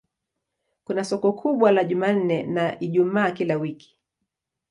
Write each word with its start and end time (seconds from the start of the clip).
Kuna 0.83 1.03
soko 1.03 1.33
kubwa 1.33 1.71
la 1.71 1.83
Jumanne 1.83 2.43
na 2.43 2.79
Ijumaa 2.79 3.31
kila 3.31 3.55
wiki. 3.57 3.99